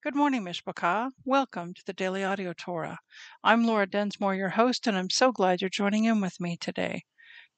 [0.00, 1.10] Good morning, Mishpachah.
[1.24, 3.00] Welcome to the Daily Audio Torah.
[3.42, 7.02] I'm Laura Densmore, your host, and I'm so glad you're joining in with me today.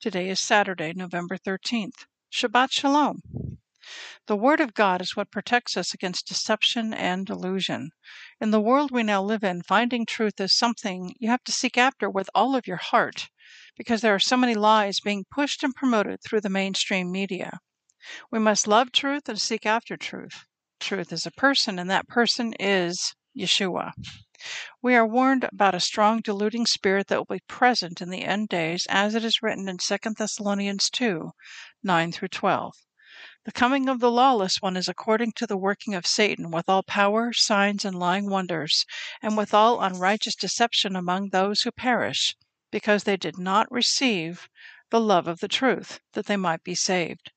[0.01, 2.07] Today is Saturday, November 13th.
[2.33, 3.21] Shabbat Shalom.
[4.27, 7.91] The Word of God is what protects us against deception and delusion.
[8.41, 11.77] In the world we now live in, finding truth is something you have to seek
[11.77, 13.29] after with all of your heart
[13.77, 17.59] because there are so many lies being pushed and promoted through the mainstream media.
[18.31, 20.47] We must love truth and seek after truth.
[20.81, 23.93] Truth is a person, and that person is Yeshua.
[24.81, 28.49] We are warned about a strong deluding spirit that will be present in the end
[28.49, 31.33] days, as it is written in 2 Thessalonians 2
[31.83, 32.73] 9 through 12.
[33.45, 36.83] The coming of the lawless one is according to the working of Satan, with all
[36.83, 38.87] power, signs, and lying wonders,
[39.21, 42.35] and with all unrighteous deception among those who perish,
[42.71, 44.49] because they did not receive
[44.89, 47.33] the love of the truth, that they might be saved.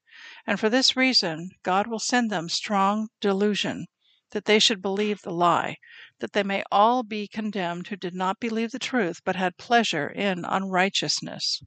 [0.47, 3.87] And for this reason God will send them strong delusion,
[4.31, 5.77] that they should believe the lie,
[6.19, 10.07] that they may all be condemned who did not believe the truth, but had pleasure
[10.07, 11.61] in unrighteousness.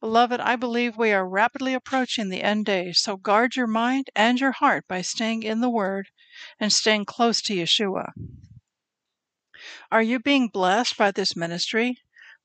[0.00, 4.38] Beloved, I believe we are rapidly approaching the end days, so guard your mind and
[4.38, 6.08] your heart by staying in the Word
[6.60, 8.12] and staying close to Yeshua.
[9.90, 11.98] Are you being blessed by this ministry?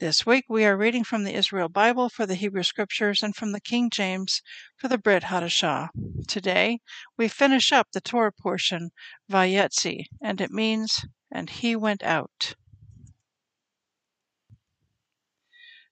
[0.00, 3.52] This week we are reading from the Israel Bible for the Hebrew Scriptures and from
[3.52, 4.42] the King James
[4.76, 5.90] for the Brit Hadashah.
[6.26, 6.80] Today
[7.16, 8.90] we finish up the Torah portion,
[9.30, 12.56] Vayetzi, and it means, and he went out.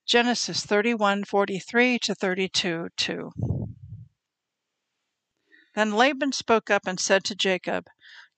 [0.04, 3.30] Genesis 31:43 to 32 2.
[5.76, 7.86] Then Laban spoke up and said to Jacob,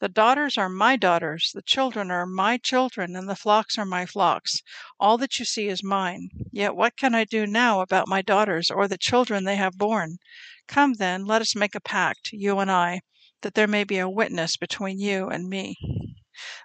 [0.01, 4.05] the daughters are my daughters, the children are my children, and the flocks are my
[4.05, 4.61] flocks.
[4.99, 6.31] All that you see is mine.
[6.51, 10.19] Yet what can I do now about my daughters or the children they have borne?
[10.67, 13.03] Come then, let us make a pact, you and I,
[13.43, 15.77] that there may be a witness between you and me.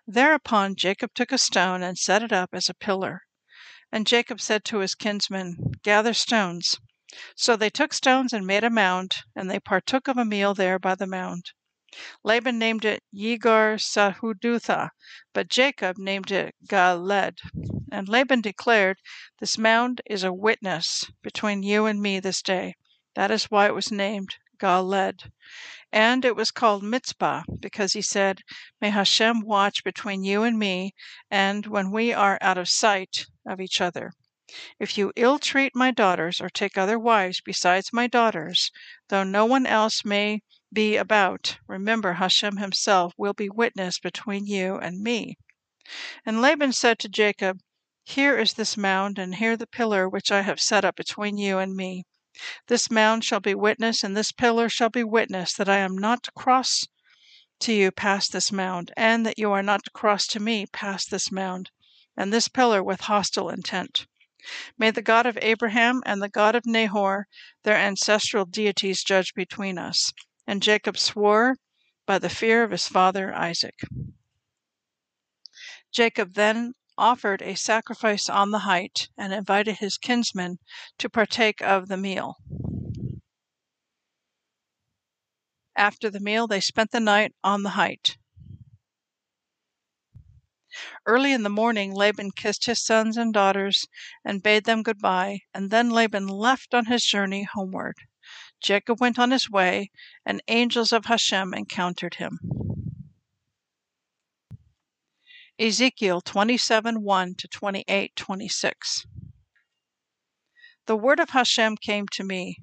[0.07, 3.27] Thereupon Jacob took a stone and set it up as a pillar.
[3.91, 6.79] And Jacob said to his kinsmen, Gather stones.
[7.35, 10.79] So they took stones and made a mound, and they partook of a meal there
[10.79, 11.51] by the mound.
[12.23, 14.91] Laban named it Yegar Sahudutha,
[15.33, 17.39] but Jacob named it Galeed.
[17.91, 18.99] And Laban declared,
[19.39, 22.75] This mound is a witness between you and me this day.
[23.15, 25.31] That is why it was named Galeed.
[25.91, 28.43] And it was called Mitzpah, because he said,
[28.79, 30.93] May Hashem watch between you and me,
[31.31, 34.11] and when we are out of sight of each other.
[34.79, 38.69] If you ill treat my daughters, or take other wives besides my daughters,
[39.07, 44.75] though no one else may be about, remember Hashem himself will be witness between you
[44.75, 45.37] and me.
[46.25, 47.59] And Laban said to Jacob,
[48.03, 51.57] Here is this mound, and here the pillar which I have set up between you
[51.57, 52.05] and me.
[52.67, 56.23] This mound shall be witness, and this pillar shall be witness that I am not
[56.23, 56.85] to cross
[57.61, 61.09] to you past this mound, and that you are not to cross to me past
[61.09, 61.71] this mound,
[62.15, 64.05] and this pillar with hostile intent.
[64.77, 67.27] May the God of Abraham and the God of Nahor,
[67.63, 70.13] their ancestral deities, judge between us.
[70.49, 71.57] And Jacob swore
[72.07, 73.81] by the fear of his father Isaac.
[75.91, 80.57] Jacob then offered a sacrifice on the height and invited his kinsmen
[80.97, 82.37] to partake of the meal.
[85.75, 88.17] After the meal, they spent the night on the height.
[91.05, 93.85] Early in the morning, Laban kissed his sons and daughters
[94.25, 97.97] and bade them good bye, and then Laban left on his journey homeward.
[98.61, 99.91] Jacob went on his way,
[100.25, 102.39] and angels of Hashem encountered him.
[105.57, 109.05] Ezekiel 27 1 to 28 26.
[110.85, 112.57] The word of Hashem came to me.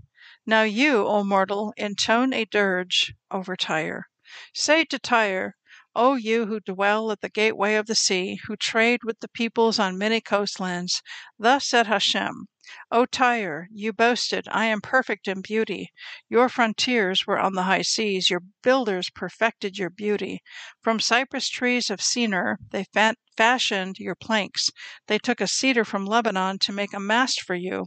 [0.46, 4.08] Now you, O mortal, intone a dirge over Tyre.
[4.54, 5.56] Say to Tyre,
[5.98, 9.78] O you who dwell at the gateway of the sea, who trade with the peoples
[9.78, 11.00] on many coastlands,
[11.38, 12.48] thus said Hashem
[12.90, 15.88] O Tyre, you boasted, I am perfect in beauty.
[16.28, 20.42] Your frontiers were on the high seas, your builders perfected your beauty.
[20.82, 24.68] From cypress trees of Senir they fa- fashioned your planks.
[25.06, 27.86] They took a cedar from Lebanon to make a mast for you.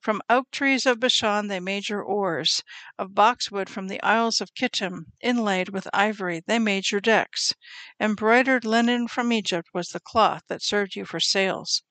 [0.00, 2.62] From oak trees of Bashan they made your oars;
[2.98, 7.52] of boxwood from the isles of Kittim, inlaid with ivory, they made your decks;
[8.00, 11.82] embroidered linen from Egypt was the cloth that served you for sails.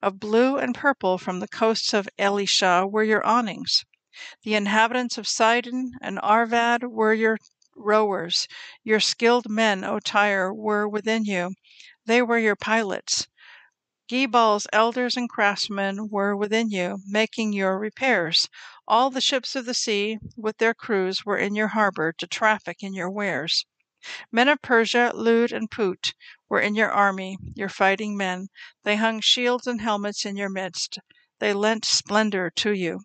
[0.00, 3.84] Of blue and purple from the coasts of Elishah were your awnings.
[4.42, 7.36] The inhabitants of Sidon and Arvad were your
[7.76, 8.48] rowers.
[8.82, 11.50] Your skilled men, O Tyre, were within you.
[12.06, 13.26] They were your pilots.
[14.08, 18.48] Gebal's elders and craftsmen were within you, making your repairs.
[18.86, 22.84] All the ships of the sea, with their crews, were in your harbor to traffic
[22.84, 23.66] in your wares.
[24.30, 26.14] Men of Persia, Lud, and Put
[26.48, 28.46] were in your army, your fighting men.
[28.84, 31.00] They hung shields and helmets in your midst.
[31.40, 33.00] They lent splendor to you.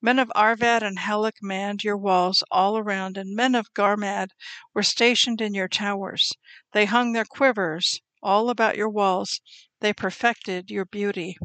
[0.00, 4.30] Men of Arvad and Helek manned your walls all around, and men of Gammad
[4.72, 6.32] were stationed in your towers.
[6.72, 9.40] They hung their quivers all about your walls.
[9.80, 11.38] They perfected your beauty.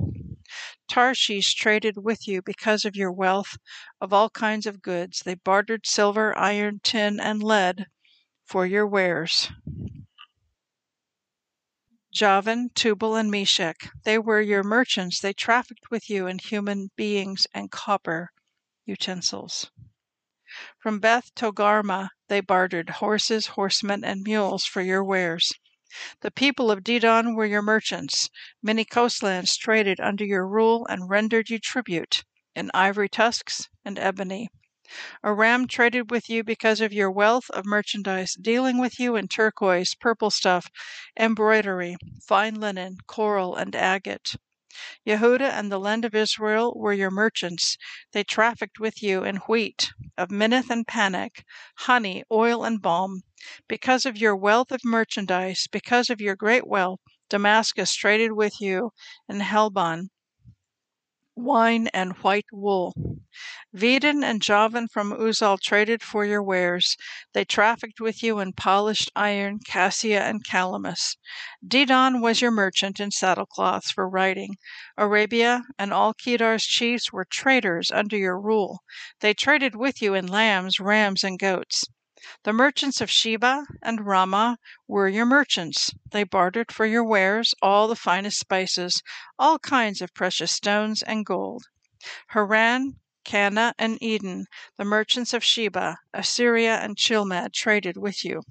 [0.89, 3.57] Tarshish traded with you because of your wealth
[4.01, 5.21] of all kinds of goods.
[5.23, 7.87] They bartered silver, iron, tin, and lead
[8.45, 9.51] for your wares.
[12.11, 15.19] Javan, Tubal, and Meshech, they were your merchants.
[15.19, 18.29] They trafficked with you in human beings and copper
[18.85, 19.71] utensils.
[20.77, 25.51] From Beth Togarmah they bartered horses, horsemen, and mules for your wares.
[26.21, 28.29] The people of Dedan were your merchants.
[28.63, 32.23] Many coastlands traded under your rule and rendered you tribute
[32.55, 34.49] in ivory tusks and ebony.
[35.23, 39.95] Aram traded with you because of your wealth of merchandise, dealing with you in turquoise,
[39.95, 40.69] purple stuff,
[41.19, 41.95] embroidery,
[42.27, 44.35] fine linen, coral, and agate.
[45.05, 47.77] Yehuda and the land of Israel were your merchants.
[48.11, 51.43] They trafficked with you in wheat, of minnith and pannag,
[51.75, 53.21] honey, oil, and balm.
[53.67, 56.99] Because of your wealth of merchandise, because of your great wealth,
[57.29, 58.91] Damascus traded with you
[59.27, 60.09] in Helbon,
[61.35, 62.93] wine and white wool.
[63.73, 66.95] Vedan and Javan from Uzal traded for your wares.
[67.33, 71.17] They trafficked with you in polished iron, cassia, and calamus.
[71.67, 74.57] Dedan was your merchant in saddlecloths for riding.
[74.97, 78.83] Arabia and all Kedar's chiefs were traders under your rule.
[79.21, 81.85] They traded with you in lambs, rams, and goats.
[82.43, 84.57] The merchants of Sheba and Raamah
[84.87, 85.91] were your merchants.
[86.11, 89.01] They bartered for your wares all the finest spices,
[89.37, 91.63] all kinds of precious stones and gold.
[92.27, 94.45] Haran, Canneh, and Eden,
[94.77, 98.41] the merchants of Sheba, Assyria, and Chilmad traded with you.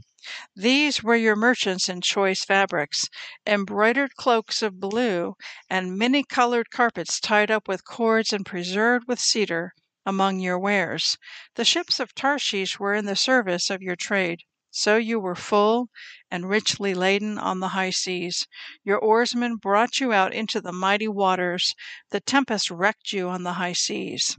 [0.55, 3.09] These were your merchants in choice fabrics,
[3.45, 5.35] embroidered cloaks of blue,
[5.69, 9.73] and many colored carpets tied up with cords and preserved with cedar
[10.07, 11.19] among your wares.
[11.57, 14.43] The ships of Tarshish were in the service of your trade.
[14.71, 15.91] So you were full
[16.31, 18.47] and richly laden on the high seas.
[18.85, 21.75] Your oarsmen brought you out into the mighty waters.
[22.11, 24.37] The tempest wrecked you on the high seas.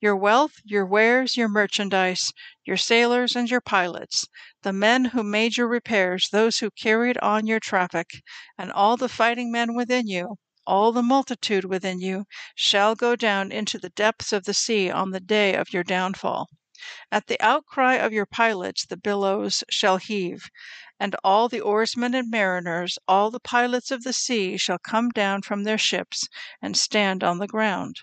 [0.00, 2.32] Your wealth, your wares, your merchandise,
[2.64, 4.26] your sailors and your pilots,
[4.62, 8.22] the men who made your repairs, those who carried on your traffic,
[8.58, 12.24] and all the fighting men within you, all the multitude within you
[12.54, 16.48] shall go down into the depths of the sea on the day of your downfall.
[17.12, 20.50] At the outcry of your pilots the billows shall heave,
[20.98, 25.42] and all the oarsmen and mariners, all the pilots of the sea, shall come down
[25.42, 26.26] from their ships
[26.60, 28.00] and stand on the ground.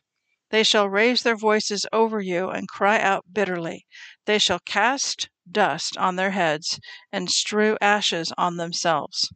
[0.50, 3.86] They shall raise their voices over you and cry out bitterly.
[4.26, 6.80] They shall cast dust on their heads
[7.12, 9.30] and strew ashes on themselves.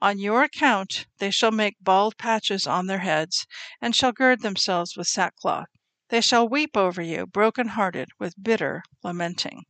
[0.00, 3.46] On your account they shall make bald patches on their heads,
[3.82, 5.68] and shall gird themselves with sackcloth.
[6.08, 9.66] They shall weep over you, broken hearted, with bitter lamenting.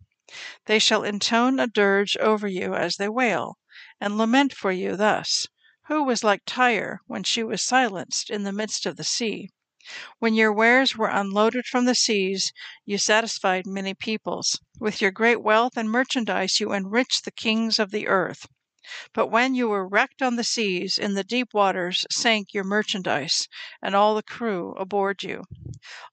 [0.66, 3.58] They shall intone a dirge over you as they wail,
[4.00, 5.48] and lament for you thus
[5.88, 9.50] Who was like Tyre when she was silenced in the midst of the sea?
[10.18, 12.52] When your wares were unloaded from the seas,
[12.84, 14.60] you satisfied many peoples.
[14.78, 18.46] With your great wealth and merchandise, you enriched the kings of the earth.
[19.14, 23.48] But when you were wrecked on the seas, in the deep waters sank your merchandise,
[23.80, 25.44] and all the crew aboard you.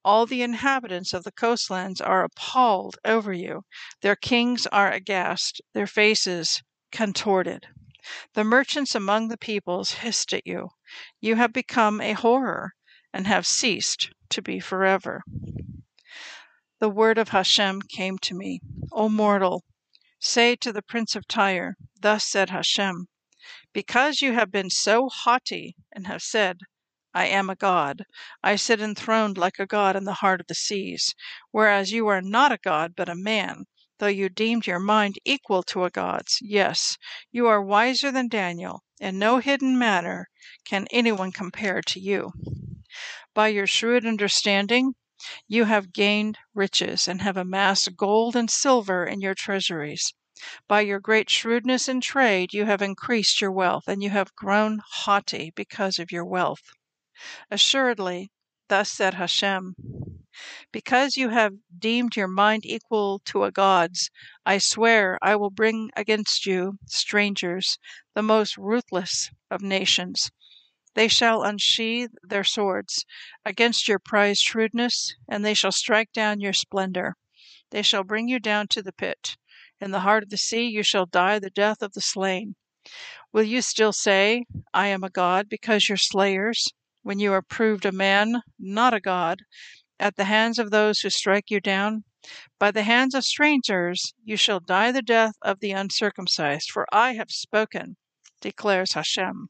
[0.06, 3.64] All the inhabitants of the coastlands are appalled over you.
[4.00, 6.64] Their kings are aghast, their faces
[6.94, 7.68] contorted.
[8.36, 10.70] The merchants among the peoples hissed at you.
[11.20, 12.74] You have become a horror,
[13.16, 15.24] and have ceased to be forever.
[16.82, 18.60] The word of Hashem came to me,
[18.92, 19.64] O mortal,
[20.20, 23.08] Say to the prince of Tyre, Thus said Hashem,
[23.72, 26.58] Because you have been so haughty, and have said,
[27.14, 28.04] I am a god,
[28.44, 31.16] I sit enthroned like a god in the heart of the seas,
[31.52, 33.64] whereas you are not a god but a man,
[34.00, 36.40] though you deemed your mind equal to a god's.
[36.42, 36.98] Yes,
[37.32, 38.84] you are wiser than Daniel.
[39.00, 40.28] In no hidden matter
[40.66, 42.34] can anyone compare to you.
[43.36, 44.96] By your shrewd understanding,
[45.48, 50.16] you have gained riches, and have amassed gold and silver in your treasuries.
[50.68, 54.82] By your great shrewdness in trade you have increased your wealth, and you have grown
[54.90, 56.64] haughty because of your wealth.
[57.52, 58.32] Assuredly,
[58.70, 59.76] thus said Hashem,
[60.72, 64.10] because you have deemed your mind equal to a god's,
[64.46, 67.80] I swear I will bring against you strangers,
[68.14, 70.32] the most ruthless of nations.
[70.96, 73.06] They shall unsheathe their swords
[73.46, 77.16] against your prized shrewdness, and they shall strike down your splendor.
[77.72, 79.36] They shall bring you down to the pit.
[79.82, 82.56] In the heart of the sea you shall die the death of the slain.
[83.34, 86.72] Will you still say, I am a god, because your slayers,
[87.04, 89.42] when you are proved a man, not a god,
[90.00, 92.06] at the hands of those who strike you down?
[92.58, 97.16] By the hands of strangers you shall die the death of the uncircumcised, for I
[97.16, 97.98] have spoken,
[98.40, 99.50] declares Hashem.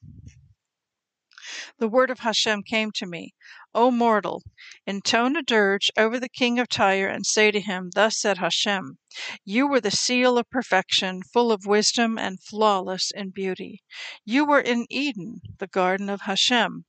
[1.78, 3.34] The word of Hashem came to me,
[3.74, 4.44] O mortal,
[4.86, 8.98] intone a dirge over the king of Tyre, and say to him, Thus said Hashem,
[9.46, 13.82] You were the seal of perfection, full of wisdom and flawless in beauty.
[14.26, 16.84] You were in Eden, the garden of Hashem.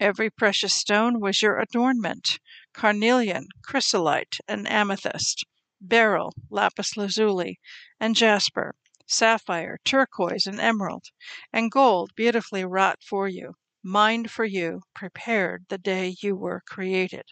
[0.00, 2.40] Every precious stone was your adornment
[2.74, 5.44] carnelian, chrysolite, and amethyst,
[5.80, 7.60] beryl, lapis lazuli,
[8.00, 8.74] and jasper,
[9.06, 11.04] sapphire, turquoise, and emerald,
[11.52, 13.54] and gold beautifully wrought for you,
[13.88, 17.24] mined for you, prepared the day you were created.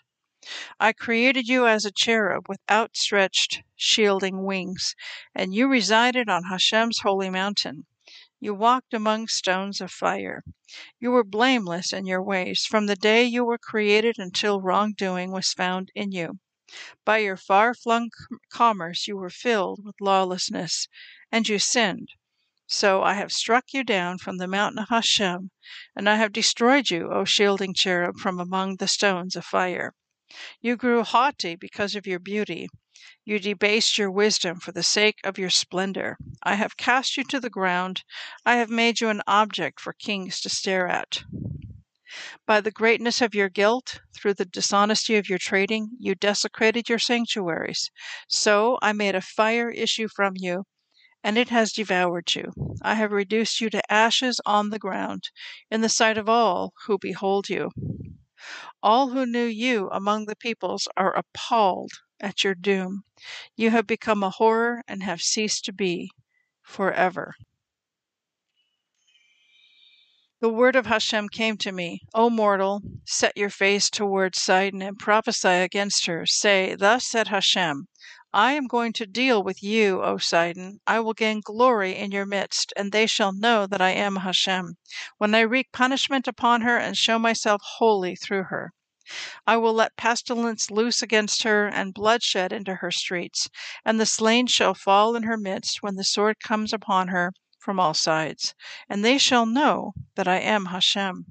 [0.80, 4.94] I created you as a cherub with outstretched, shielding wings,
[5.34, 7.86] and you resided on Hashem's holy mountain.
[8.40, 10.44] You walked among stones of fire.
[11.00, 15.52] You were blameless in your ways from the day you were created until wrongdoing was
[15.52, 16.40] found in you.
[17.04, 18.10] By your far flung
[18.50, 20.88] commerce you were filled with lawlessness,
[21.32, 22.10] and you sinned.
[22.68, 25.50] So I have struck you down from the mountain of Hashem,
[25.94, 29.94] and I have destroyed you, O shielding cherub, from among the stones of fire.
[30.60, 32.68] You grew haughty because of your beauty.
[33.24, 36.16] You debased your wisdom for the sake of your splendor.
[36.42, 38.02] I have cast you to the ground.
[38.44, 41.22] I have made you an object for kings to stare at.
[42.46, 46.98] By the greatness of your guilt, through the dishonesty of your trading, you desecrated your
[46.98, 47.90] sanctuaries.
[48.26, 50.64] So I made a fire issue from you,
[51.26, 52.52] and it has devoured you.
[52.82, 55.30] I have reduced you to ashes on the ground,
[55.72, 57.72] in the sight of all who behold you.
[58.80, 61.90] All who knew you among the peoples are appalled
[62.20, 63.02] at your doom.
[63.56, 66.12] You have become a horror and have ceased to be
[66.62, 67.34] forever.
[70.38, 74.98] The word of Hashem came to me, O mortal, set your face towards Sidon and
[74.98, 76.26] prophesy against her.
[76.26, 77.88] Say, Thus said Hashem,
[78.34, 80.80] I am going to deal with you, O Sidon.
[80.86, 84.76] I will gain glory in your midst, and they shall know that I am Hashem,
[85.16, 88.74] when I wreak punishment upon her and show myself holy through her.
[89.46, 93.48] I will let pestilence loose against her, and bloodshed into her streets,
[93.86, 97.32] and the slain shall fall in her midst when the sword comes upon her
[97.66, 98.54] from all sides,
[98.88, 101.26] and they shall know that I am Hashem.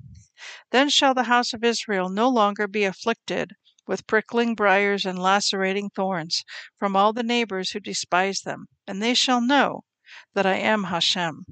[0.69, 3.53] Then shall the house of Israel no longer be afflicted
[3.87, 6.43] with prickling briars and lacerating thorns
[6.77, 9.85] from all the neighbors who despise them, and they shall know
[10.33, 11.45] that I am Hashem.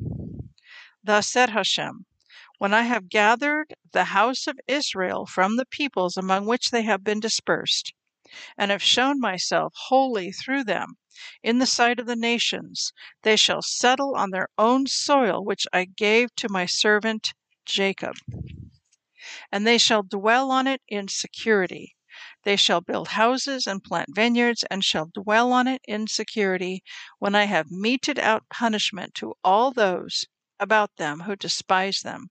[1.01, 2.05] Thus said Hashem,
[2.57, 7.05] when I have gathered the house of Israel from the peoples among which they have
[7.05, 7.93] been dispersed,
[8.57, 10.97] and have shown myself holy through them
[11.41, 15.85] in the sight of the nations, they shall settle on their own soil which I
[15.85, 17.33] gave to my servant
[17.65, 18.15] Jacob.
[19.51, 21.95] And they shall dwell on it in security.
[22.43, 26.83] They shall build houses and plant vineyards, and shall dwell on it in security,
[27.19, 30.25] when I have meted out punishment to all those
[30.59, 32.29] about them who despise them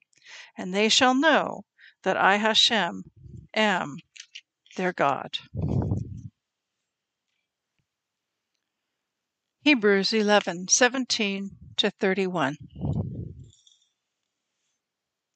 [0.56, 1.64] and they shall know
[2.02, 3.04] that I, Hashem,
[3.54, 3.98] am
[4.76, 5.38] their God.
[9.64, 12.56] Hebrews 11 17 to 31.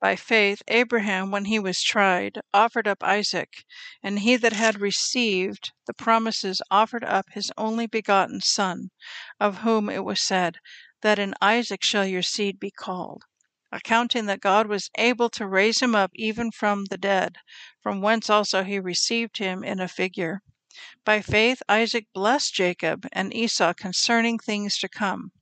[0.01, 3.65] By faith, Abraham, when he was tried, offered up Isaac,
[4.03, 8.91] and he that had received the promises offered up his only begotten Son,
[9.39, 10.57] of whom it was said,
[11.03, 13.23] That in Isaac shall your seed be called
[13.71, 17.37] accounting that God was able to raise him up even from the dead,
[17.81, 20.43] from whence also he received him in a figure.
[21.07, 25.33] By faith Isaac blessed Jacob and Esau concerning things to come.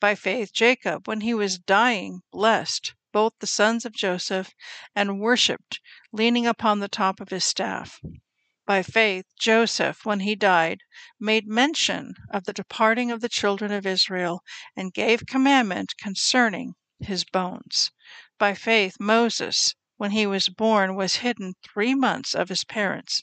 [0.00, 4.54] By faith Jacob, when he was dying, blessed both the sons of Joseph
[4.96, 5.80] and worshipped,
[6.12, 8.00] leaning upon the top of his staff.
[8.64, 10.80] By faith Joseph, when he died,
[11.18, 14.42] made mention of the departing of the children of Israel,
[14.74, 17.90] and gave commandment concerning his bones.
[18.38, 23.22] By faith, Moses, when he was born, was hidden three months of his parents,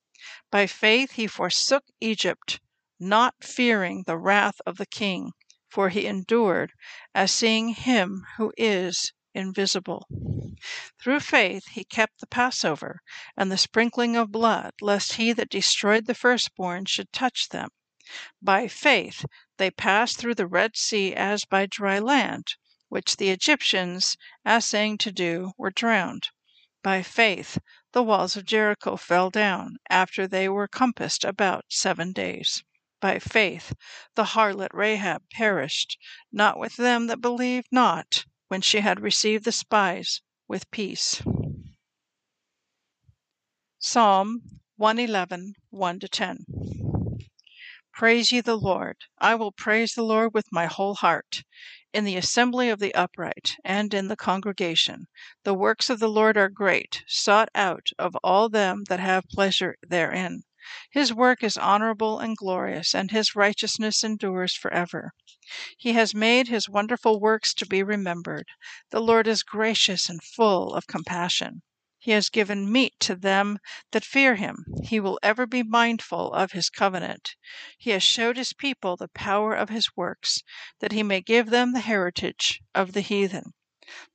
[0.51, 2.59] By faith he forsook Egypt,
[2.99, 5.31] not fearing the wrath of the king,
[5.69, 6.73] for he endured
[7.15, 10.09] as seeing him who is invisible.
[11.01, 12.99] Through faith he kept the Passover
[13.37, 17.69] and the sprinkling of blood, lest he that destroyed the firstborn should touch them.
[18.41, 19.23] By faith
[19.55, 22.55] they passed through the Red Sea as by dry land,
[22.89, 26.27] which the Egyptians, assaying to do, were drowned.
[26.83, 27.57] By faith
[27.93, 32.63] the walls of Jericho fell down, after they were compassed about seven days.
[32.99, 33.73] By faith
[34.15, 35.97] the harlot Rahab perished,
[36.31, 41.21] not with them that believed not, when she had received the spies with peace.
[43.79, 46.45] Psalm 111, 1 10.
[47.93, 48.97] Praise ye the Lord.
[49.19, 51.43] I will praise the Lord with my whole heart
[51.93, 55.07] in the assembly of the upright, and in the congregation.
[55.43, 59.75] The works of the Lord are great, sought out of all them that have pleasure
[59.81, 60.43] therein.
[60.89, 65.13] His work is honorable and glorious, and his righteousness endures forever.
[65.77, 68.47] He has made his wonderful works to be remembered.
[68.91, 71.61] The Lord is gracious and full of compassion.
[72.03, 73.59] He has given meat to them
[73.91, 74.65] that fear him.
[74.85, 77.35] He will ever be mindful of his covenant.
[77.77, 80.41] He has showed his people the power of his works,
[80.79, 83.53] that he may give them the heritage of the heathen.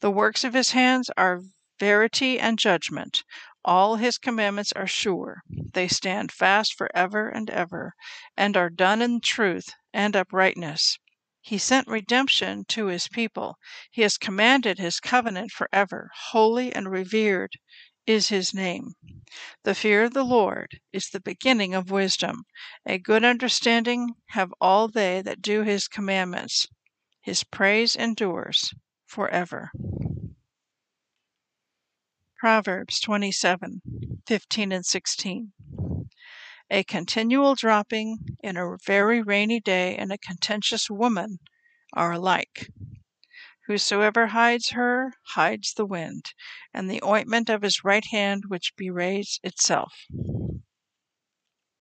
[0.01, 1.43] The works of his hands are
[1.79, 3.23] verity and judgment.
[3.65, 5.43] All his commandments are sure.
[5.49, 7.95] They stand fast for ever and ever,
[8.37, 10.99] and are done in truth and uprightness.
[11.47, 13.57] He sent redemption to his people.
[13.93, 16.11] He has commanded his covenant forever.
[16.31, 17.53] Holy and revered
[18.05, 18.95] is his name.
[19.63, 22.47] The fear of the Lord is the beginning of wisdom.
[22.85, 26.67] A good understanding have all they that do his commandments.
[27.21, 28.75] His praise endures
[29.07, 29.71] forever.
[32.41, 33.83] Proverbs 27
[34.27, 35.53] 15 and 16.
[36.71, 41.39] A continual dropping in a very rainy day and a contentious woman
[41.93, 42.71] are alike.
[43.67, 46.33] Whosoever hides her hides the wind,
[46.75, 49.93] and the ointment of his right hand which bewrays itself.